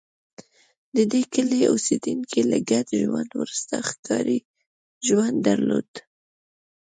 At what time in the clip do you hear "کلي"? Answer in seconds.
1.33-1.59